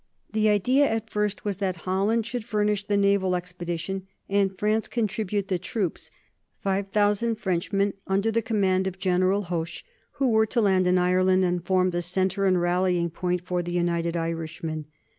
The 0.33 0.49
idea 0.49 0.89
at 0.89 1.11
first 1.11 1.45
was 1.45 1.57
that 1.57 1.75
Holland 1.85 2.25
should 2.25 2.43
furnish 2.43 2.87
the 2.87 2.97
naval 2.97 3.35
expedition 3.35 4.07
and 4.27 4.57
France 4.57 4.87
contribute 4.87 5.47
the 5.47 5.59
troops 5.59 6.09
5000 6.61 7.35
Frenchmen, 7.35 7.93
under 8.07 8.31
the 8.31 8.41
command 8.41 8.87
of 8.87 8.97
General 8.97 9.43
Hoche, 9.43 9.83
who 10.13 10.31
were 10.31 10.47
to 10.47 10.59
land 10.59 10.87
in 10.87 10.97
Ireland 10.97 11.45
and 11.45 11.63
form 11.63 11.91
the 11.91 12.01
centre 12.01 12.45
and 12.47 12.59
rallying 12.59 13.11
point 13.11 13.41
for 13.45 13.61
the 13.61 13.73
United 13.73 14.17
Irishmen. 14.17 14.87